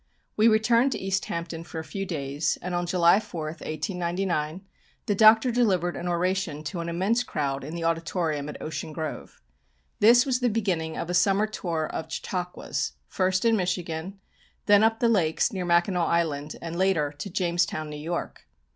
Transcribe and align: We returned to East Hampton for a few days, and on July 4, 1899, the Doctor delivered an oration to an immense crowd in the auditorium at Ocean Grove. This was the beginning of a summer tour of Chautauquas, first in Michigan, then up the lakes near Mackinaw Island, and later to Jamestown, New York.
We 0.35 0.47
returned 0.47 0.91
to 0.93 0.97
East 0.97 1.25
Hampton 1.25 1.63
for 1.63 1.77
a 1.77 1.83
few 1.83 2.07
days, 2.07 2.57
and 2.63 2.73
on 2.73 2.87
July 2.87 3.19
4, 3.19 3.45
1899, 3.49 4.65
the 5.05 5.13
Doctor 5.13 5.51
delivered 5.51 5.95
an 5.95 6.07
oration 6.07 6.63
to 6.63 6.79
an 6.79 6.89
immense 6.89 7.21
crowd 7.23 7.63
in 7.63 7.75
the 7.75 7.83
auditorium 7.83 8.49
at 8.49 8.59
Ocean 8.59 8.93
Grove. 8.93 9.43
This 9.99 10.25
was 10.25 10.39
the 10.39 10.49
beginning 10.49 10.97
of 10.97 11.11
a 11.11 11.13
summer 11.13 11.45
tour 11.45 11.85
of 11.85 12.11
Chautauquas, 12.11 12.93
first 13.05 13.45
in 13.45 13.55
Michigan, 13.55 14.19
then 14.65 14.83
up 14.83 15.01
the 15.01 15.07
lakes 15.07 15.53
near 15.53 15.65
Mackinaw 15.65 16.07
Island, 16.07 16.55
and 16.63 16.75
later 16.75 17.13
to 17.19 17.29
Jamestown, 17.29 17.91
New 17.91 17.95
York. 18.01 18.47